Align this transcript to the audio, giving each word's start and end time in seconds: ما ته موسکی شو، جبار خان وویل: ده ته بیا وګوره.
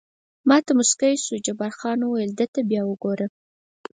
ما 0.47 0.57
ته 0.65 0.71
موسکی 0.79 1.13
شو، 1.23 1.35
جبار 1.45 1.71
خان 1.79 1.99
وویل: 2.01 2.31
ده 2.39 2.45
ته 2.53 2.59
بیا 2.69 2.81
وګوره. 2.85 3.27